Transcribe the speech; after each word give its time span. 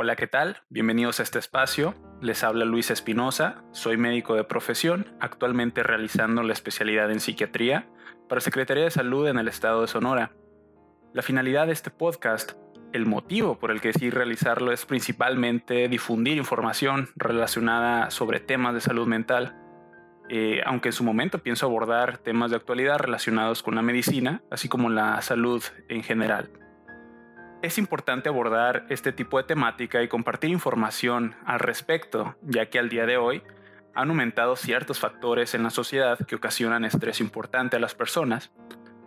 Hola, 0.00 0.14
¿qué 0.14 0.28
tal? 0.28 0.58
Bienvenidos 0.68 1.18
a 1.18 1.24
este 1.24 1.40
espacio. 1.40 1.92
Les 2.22 2.44
habla 2.44 2.64
Luis 2.64 2.88
Espinosa, 2.88 3.64
soy 3.72 3.96
médico 3.96 4.36
de 4.36 4.44
profesión, 4.44 5.08
actualmente 5.18 5.82
realizando 5.82 6.44
la 6.44 6.52
especialidad 6.52 7.10
en 7.10 7.18
psiquiatría 7.18 7.88
para 8.28 8.40
Secretaría 8.40 8.84
de 8.84 8.92
Salud 8.92 9.26
en 9.26 9.38
el 9.38 9.48
estado 9.48 9.80
de 9.80 9.88
Sonora. 9.88 10.30
La 11.14 11.22
finalidad 11.22 11.66
de 11.66 11.72
este 11.72 11.90
podcast, 11.90 12.52
el 12.92 13.06
motivo 13.06 13.58
por 13.58 13.72
el 13.72 13.80
que 13.80 13.88
decidí 13.88 14.10
realizarlo 14.10 14.70
es 14.70 14.86
principalmente 14.86 15.88
difundir 15.88 16.36
información 16.36 17.08
relacionada 17.16 18.12
sobre 18.12 18.38
temas 18.38 18.74
de 18.74 18.80
salud 18.80 19.08
mental, 19.08 19.56
eh, 20.28 20.62
aunque 20.64 20.90
en 20.90 20.92
su 20.92 21.02
momento 21.02 21.40
pienso 21.40 21.66
abordar 21.66 22.18
temas 22.18 22.52
de 22.52 22.56
actualidad 22.56 22.98
relacionados 22.98 23.64
con 23.64 23.74
la 23.74 23.82
medicina, 23.82 24.42
así 24.48 24.68
como 24.68 24.90
la 24.90 25.20
salud 25.22 25.60
en 25.88 26.04
general. 26.04 26.50
Es 27.60 27.76
importante 27.76 28.28
abordar 28.28 28.86
este 28.88 29.10
tipo 29.10 29.36
de 29.36 29.42
temática 29.42 30.00
y 30.00 30.08
compartir 30.08 30.50
información 30.50 31.34
al 31.44 31.58
respecto, 31.58 32.36
ya 32.42 32.66
que 32.66 32.78
al 32.78 32.88
día 32.88 33.04
de 33.04 33.16
hoy 33.16 33.42
han 33.96 34.10
aumentado 34.10 34.54
ciertos 34.54 35.00
factores 35.00 35.54
en 35.54 35.64
la 35.64 35.70
sociedad 35.70 36.18
que 36.24 36.36
ocasionan 36.36 36.84
estrés 36.84 37.20
importante 37.20 37.74
a 37.74 37.80
las 37.80 37.96
personas. 37.96 38.52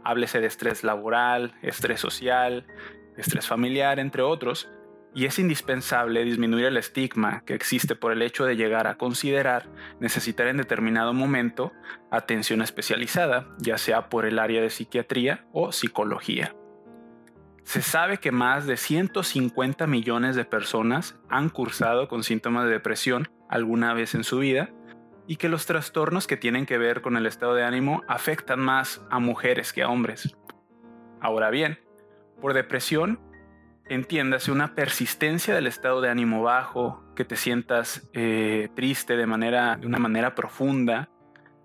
Háblese 0.03 0.41
de 0.41 0.47
estrés 0.47 0.83
laboral, 0.83 1.53
estrés 1.61 2.01
social, 2.01 2.67
estrés 3.15 3.47
familiar, 3.47 3.99
entre 3.99 4.21
otros, 4.21 4.69
y 5.15 5.25
es 5.25 5.39
indispensable 5.39 6.25
disminuir 6.25 6.65
el 6.65 6.75
estigma 6.75 7.43
que 7.45 7.53
existe 7.53 7.95
por 7.95 8.11
el 8.11 8.21
hecho 8.21 8.43
de 8.43 8.57
llegar 8.57 8.85
a 8.87 8.97
considerar 8.97 9.69
necesitar 10.01 10.47
en 10.47 10.57
determinado 10.57 11.13
momento 11.13 11.71
atención 12.11 12.61
especializada, 12.61 13.47
ya 13.59 13.77
sea 13.77 14.09
por 14.09 14.25
el 14.25 14.39
área 14.39 14.61
de 14.61 14.69
psiquiatría 14.69 15.45
o 15.53 15.71
psicología. 15.71 16.53
Se 17.63 17.81
sabe 17.81 18.17
que 18.17 18.31
más 18.31 18.65
de 18.65 18.77
150 18.77 19.87
millones 19.87 20.35
de 20.35 20.45
personas 20.45 21.19
han 21.29 21.49
cursado 21.49 22.07
con 22.07 22.23
síntomas 22.23 22.65
de 22.65 22.71
depresión 22.71 23.29
alguna 23.49 23.93
vez 23.93 24.15
en 24.15 24.23
su 24.23 24.39
vida 24.39 24.69
y 25.27 25.35
que 25.37 25.49
los 25.49 25.65
trastornos 25.65 26.27
que 26.27 26.37
tienen 26.37 26.65
que 26.65 26.77
ver 26.77 27.01
con 27.01 27.15
el 27.17 27.25
estado 27.25 27.53
de 27.53 27.63
ánimo 27.63 28.03
afectan 28.07 28.59
más 28.59 29.05
a 29.09 29.19
mujeres 29.19 29.71
que 29.71 29.83
a 29.83 29.89
hombres. 29.89 30.35
Ahora 31.21 31.49
bien, 31.49 31.79
por 32.41 32.53
depresión 32.53 33.19
entiéndase 33.91 34.51
una 34.51 34.73
persistencia 34.73 35.53
del 35.53 35.67
estado 35.67 36.01
de 36.01 36.09
ánimo 36.09 36.43
bajo, 36.43 37.03
que 37.15 37.25
te 37.25 37.35
sientas 37.35 38.09
eh, 38.13 38.69
triste 38.73 39.17
de, 39.17 39.25
manera, 39.25 39.75
de 39.75 39.85
una 39.85 39.99
manera 39.99 40.33
profunda, 40.33 41.09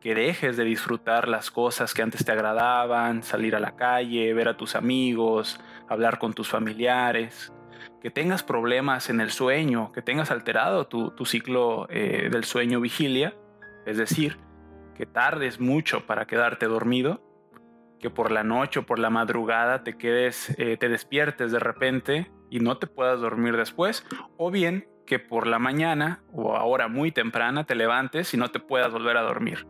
que 0.06 0.14
dejes 0.14 0.56
de 0.56 0.62
disfrutar 0.62 1.26
las 1.26 1.50
cosas 1.50 1.92
que 1.92 2.00
antes 2.00 2.24
te 2.24 2.30
agradaban, 2.30 3.24
salir 3.24 3.56
a 3.56 3.58
la 3.58 3.74
calle, 3.74 4.32
ver 4.34 4.46
a 4.46 4.56
tus 4.56 4.76
amigos, 4.76 5.58
hablar 5.88 6.20
con 6.20 6.32
tus 6.32 6.48
familiares, 6.48 7.52
que 8.00 8.12
tengas 8.12 8.44
problemas 8.44 9.10
en 9.10 9.20
el 9.20 9.32
sueño, 9.32 9.90
que 9.90 10.02
tengas 10.02 10.30
alterado 10.30 10.86
tu, 10.86 11.12
ciclo 11.24 11.88
eh, 11.90 12.28
del 12.30 12.44
sueño 12.44 12.80
vigilia, 12.80 13.34
es 13.84 13.96
decir, 13.96 14.38
que 14.94 15.06
tardes 15.06 15.58
mucho 15.58 16.06
para 16.06 16.28
quedarte 16.28 16.66
dormido, 16.66 17.20
que 17.98 18.08
por 18.08 18.30
la 18.30 18.44
noche 18.44 18.78
o 18.78 18.86
por 18.86 19.00
la 19.00 19.10
madrugada 19.10 19.82
te 19.82 19.98
quedes, 19.98 20.54
eh, 20.56 20.76
te 20.76 20.88
despiertes 20.88 21.50
de 21.50 21.58
repente 21.58 22.30
y 22.48 22.60
no 22.60 22.78
te 22.78 22.86
puedas 22.86 23.20
dormir 23.20 23.56
después, 23.56 24.06
o 24.36 24.52
bien 24.52 24.88
que 25.04 25.18
por 25.18 25.48
la 25.48 25.58
mañana 25.58 26.22
o 26.32 26.56
ahora 26.56 26.86
muy 26.86 27.10
temprana 27.10 27.64
te 27.64 27.75
levantes 27.75 28.32
y 28.34 28.36
no 28.36 28.52
te 28.52 28.60
puedas 28.60 28.92
volver 28.92 29.16
a 29.16 29.22
dormir. 29.22 29.66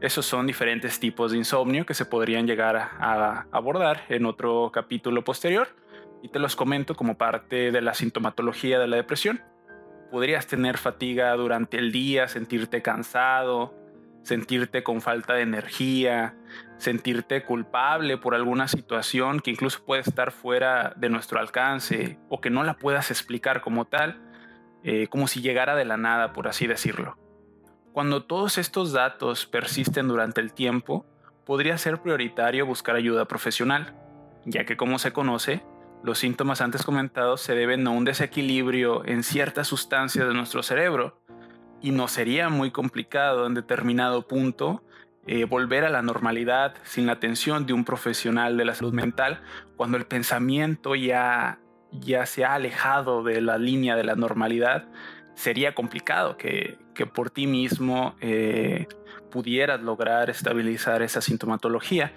Esos 0.00 0.24
son 0.24 0.46
diferentes 0.46 0.98
tipos 0.98 1.32
de 1.32 1.38
insomnio 1.38 1.84
que 1.84 1.92
se 1.94 2.06
podrían 2.06 2.46
llegar 2.46 2.76
a 2.76 3.46
abordar 3.52 4.04
en 4.08 4.24
otro 4.24 4.70
capítulo 4.72 5.22
posterior 5.24 5.68
y 6.22 6.28
te 6.28 6.38
los 6.38 6.56
comento 6.56 6.94
como 6.94 7.18
parte 7.18 7.70
de 7.70 7.80
la 7.80 7.94
sintomatología 7.94 8.78
de 8.78 8.88
la 8.88 8.96
depresión. 8.96 9.42
Podrías 10.10 10.46
tener 10.46 10.78
fatiga 10.78 11.34
durante 11.34 11.78
el 11.78 11.92
día, 11.92 12.28
sentirte 12.28 12.82
cansado, 12.82 13.74
sentirte 14.22 14.82
con 14.82 15.00
falta 15.00 15.34
de 15.34 15.42
energía, 15.42 16.34
sentirte 16.78 17.42
culpable 17.44 18.16
por 18.16 18.34
alguna 18.34 18.68
situación 18.68 19.40
que 19.40 19.50
incluso 19.50 19.84
puede 19.84 20.02
estar 20.02 20.32
fuera 20.32 20.94
de 20.96 21.08
nuestro 21.08 21.40
alcance 21.40 22.18
o 22.28 22.40
que 22.40 22.50
no 22.50 22.64
la 22.64 22.74
puedas 22.74 23.10
explicar 23.10 23.60
como 23.60 23.86
tal, 23.86 24.20
eh, 24.82 25.06
como 25.08 25.28
si 25.28 25.40
llegara 25.42 25.76
de 25.76 25.84
la 25.84 25.96
nada, 25.96 26.32
por 26.32 26.48
así 26.48 26.66
decirlo. 26.66 27.16
Cuando 27.92 28.22
todos 28.22 28.56
estos 28.58 28.92
datos 28.92 29.46
persisten 29.46 30.06
durante 30.06 30.40
el 30.40 30.52
tiempo, 30.52 31.04
podría 31.44 31.76
ser 31.76 32.00
prioritario 32.00 32.64
buscar 32.64 32.94
ayuda 32.94 33.24
profesional, 33.24 33.94
ya 34.44 34.64
que 34.64 34.76
como 34.76 34.98
se 34.98 35.12
conoce, 35.12 35.64
los 36.04 36.18
síntomas 36.18 36.60
antes 36.60 36.84
comentados 36.84 37.40
se 37.40 37.54
deben 37.54 37.86
a 37.86 37.90
un 37.90 38.04
desequilibrio 38.04 39.04
en 39.04 39.24
ciertas 39.24 39.66
sustancias 39.66 40.26
de 40.26 40.34
nuestro 40.34 40.62
cerebro, 40.62 41.18
y 41.82 41.90
no 41.90 42.06
sería 42.08 42.48
muy 42.48 42.70
complicado 42.70 43.46
en 43.46 43.54
determinado 43.54 44.26
punto 44.26 44.82
eh, 45.26 45.44
volver 45.44 45.84
a 45.84 45.90
la 45.90 46.02
normalidad 46.02 46.74
sin 46.82 47.06
la 47.06 47.12
atención 47.12 47.66
de 47.66 47.72
un 47.72 47.84
profesional 47.84 48.56
de 48.56 48.64
la 48.64 48.74
salud 48.74 48.92
mental 48.92 49.40
cuando 49.76 49.96
el 49.96 50.06
pensamiento 50.06 50.94
ya, 50.94 51.58
ya 51.92 52.26
se 52.26 52.44
ha 52.44 52.54
alejado 52.54 53.22
de 53.22 53.40
la 53.40 53.58
línea 53.58 53.96
de 53.96 54.04
la 54.04 54.14
normalidad 54.14 54.86
sería 55.40 55.74
complicado 55.74 56.36
que, 56.36 56.76
por 57.14 57.30
ti 57.30 57.46
mismo 57.46 58.14
eh, 58.20 58.86
pudieras 59.30 59.80
lograr 59.80 60.28
estabilizar 60.28 61.00
esa 61.00 61.22
sintomatología. 61.22 62.12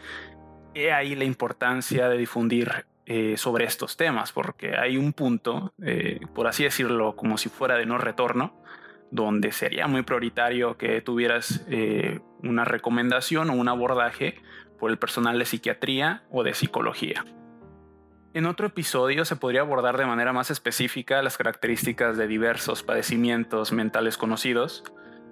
He 0.73 0.91
ahí 0.91 1.15
la 1.15 1.23
importancia 1.23 2.09
de 2.09 2.17
difundir 2.17 2.85
eh, 3.05 3.35
sobre 3.37 3.63
estos 3.63 3.95
temas, 3.95 4.33
porque 4.33 4.75
hay 4.75 4.97
un 4.97 5.13
punto, 5.13 5.73
eh, 5.81 6.19
por 6.35 6.47
así 6.47 6.65
decirlo, 6.65 7.15
como 7.15 7.37
si 7.37 7.47
fuera 7.47 7.77
de 7.77 7.85
no 7.85 7.97
retorno, 7.97 8.61
donde 9.09 9.53
sería 9.53 9.87
muy 9.87 10.01
prioritario 10.01 10.75
que 10.77 10.99
tuvieras 10.99 11.65
una 12.41 12.65
recomendación 12.65 13.51
o 13.51 13.53
un 13.53 13.69
abordaje 13.69 14.41
por 14.79 14.91
el 14.91 14.97
personal 14.97 15.39
de 15.39 15.45
psiquiatría 15.45 16.23
o 16.29 16.43
de 16.43 16.55
psicología. 16.55 17.23
En 18.35 18.47
otro 18.47 18.65
episodio 18.65 19.25
se 19.25 19.35
podría 19.35 19.61
abordar 19.61 19.95
de 19.95 20.07
manera 20.07 20.33
más 20.33 20.49
específica 20.49 21.21
las 21.21 21.37
características 21.37 22.17
de 22.17 22.25
diversos 22.25 22.81
padecimientos 22.81 23.71
mentales 23.71 24.17
conocidos, 24.17 24.83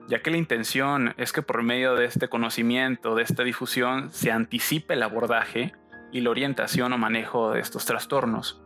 ya 0.08 0.22
que 0.22 0.30
la 0.30 0.38
intención 0.38 1.16
es 1.18 1.34
que 1.34 1.42
por 1.42 1.64
medio 1.64 1.96
de 1.96 2.06
este 2.06 2.28
conocimiento, 2.28 3.16
de 3.16 3.24
esta 3.24 3.44
difusión, 3.44 4.12
se 4.12 4.32
anticipe 4.32 4.94
el 4.94 5.02
abordaje 5.02 5.74
y 6.12 6.22
la 6.22 6.30
orientación 6.30 6.94
o 6.94 7.00
manejo 7.00 7.54
de 7.54 7.60
estos 7.60 7.86
trastornos. 7.86 8.62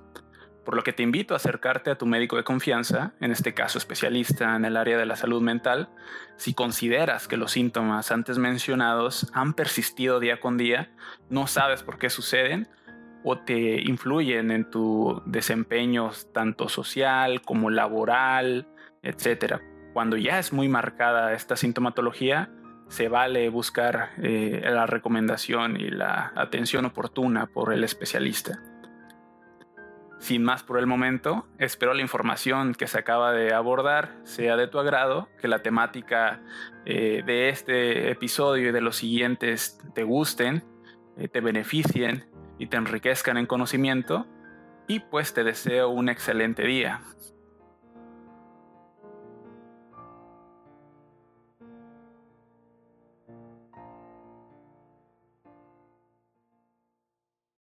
Por 0.65 0.75
lo 0.75 0.83
que 0.83 0.91
te 0.91 1.03
invito 1.03 1.33
a 1.33 1.37
acercarte 1.37 1.91
a 1.91 1.97
tu 1.97 2.05
médico 2.05 2.35
de 2.35 2.43
confianza, 2.43 3.13
en 3.21 3.31
este 3.31 3.53
caso 3.53 3.77
especialista 3.77 4.57
en 4.57 4.65
el 4.65 4.75
área 4.75 4.97
de 4.97 5.05
la 5.05 5.15
salud 5.15 5.41
mental, 5.41 5.87
si 6.35 6.53
consideras 6.53 7.29
que 7.29 7.37
los 7.37 7.51
síntomas 7.51 8.11
antes 8.11 8.37
mencionados 8.37 9.31
han 9.31 9.53
persistido 9.53 10.19
día 10.19 10.41
con 10.41 10.57
día, 10.57 10.91
no 11.29 11.47
sabes 11.47 11.83
por 11.83 11.97
qué 11.99 12.09
suceden, 12.09 12.67
o 13.27 13.39
te 13.39 13.81
influyen 13.81 14.51
en 14.51 14.69
tu 14.69 15.23
desempeño 15.25 16.11
tanto 16.31 16.69
social 16.69 17.41
como 17.41 17.71
laboral, 17.71 18.67
etc. 19.01 19.55
Cuando 19.93 20.15
ya 20.15 20.37
es 20.37 20.53
muy 20.53 20.69
marcada 20.69 21.33
esta 21.33 21.55
sintomatología, 21.55 22.51
se 22.87 23.09
vale 23.09 23.49
buscar 23.49 24.11
eh, 24.21 24.61
la 24.63 24.85
recomendación 24.85 25.75
y 25.75 25.89
la 25.89 26.33
atención 26.35 26.85
oportuna 26.85 27.47
por 27.47 27.73
el 27.73 27.83
especialista. 27.83 28.61
Sin 30.19 30.43
más 30.43 30.61
por 30.61 30.77
el 30.77 30.85
momento, 30.85 31.47
espero 31.57 31.95
la 31.95 32.03
información 32.03 32.75
que 32.75 32.85
se 32.85 32.99
acaba 32.99 33.33
de 33.33 33.55
abordar 33.55 34.11
sea 34.23 34.55
de 34.55 34.67
tu 34.67 34.77
agrado, 34.77 35.29
que 35.41 35.47
la 35.47 35.63
temática 35.63 36.43
eh, 36.85 37.23
de 37.25 37.49
este 37.49 38.11
episodio 38.11 38.69
y 38.69 38.71
de 38.71 38.81
los 38.81 38.97
siguientes 38.97 39.79
te 39.95 40.03
gusten, 40.03 40.63
eh, 41.17 41.27
te 41.27 41.41
beneficien 41.41 42.34
y 42.57 42.67
te 42.67 42.77
enriquezcan 42.77 43.37
en 43.37 43.45
conocimiento 43.45 44.25
y 44.87 44.99
pues 44.99 45.33
te 45.33 45.43
deseo 45.43 45.89
un 45.89 46.09
excelente 46.09 46.63
día. 46.63 47.01